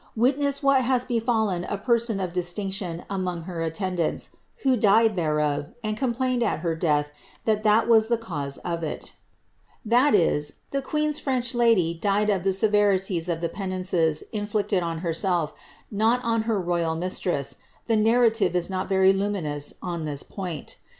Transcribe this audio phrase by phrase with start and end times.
[0.15, 4.31] Witness what has befallen a person of distinction among her attendants,
[4.63, 7.11] who died thereof, and complained at her death
[7.45, 9.13] that that the cause of it''
[9.85, 15.01] That is, the queen's French lady died of the ties of the penances inflicted on
[15.05, 15.53] herself,
[15.91, 20.77] not on her royal mistress; the narrative is not very luminous on this point.